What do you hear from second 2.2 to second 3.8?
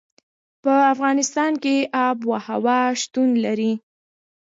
وهوا شتون لري.